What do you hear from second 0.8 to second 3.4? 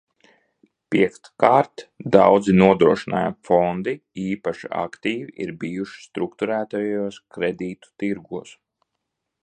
Piektkārt, daudzi nodrošinājuma